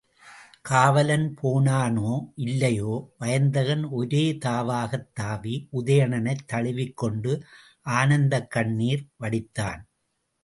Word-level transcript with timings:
காவலன் 0.61 1.35
போனானோ 1.41 2.13
இல்லையோ, 2.35 2.93
வயந்தகன் 3.19 3.83
ஒரே 3.89 4.37
தாவாகத் 4.45 5.11
தாவி, 5.13 5.69
உதயணனைத் 5.71 6.45
தழுவிக் 6.45 6.97
கொண்டு 6.97 7.43
ஆனந்தக் 7.81 8.51
கண்ணீர் 8.51 9.05
வடித்தான். 9.19 9.81